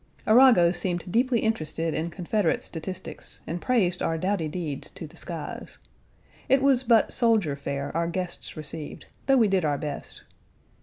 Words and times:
Arrago 0.25 0.71
seemed 0.71 1.03
deeply 1.11 1.41
interested 1.41 1.93
in 1.93 2.09
Confederate 2.09 2.63
statistics, 2.63 3.41
and 3.45 3.61
praised 3.61 4.01
our 4.01 4.17
doughty 4.17 4.47
deeds 4.47 4.89
to 4.89 5.05
the 5.05 5.15
skies. 5.15 5.77
It 6.49 6.63
was 6.63 6.81
but 6.81 7.13
soldier 7.13 7.55
fare 7.55 7.95
our 7.95 8.07
guests 8.07 8.57
received, 8.57 9.05
though 9.27 9.37
we 9.37 9.47
did 9.47 9.63
our 9.63 9.77
best. 9.77 10.23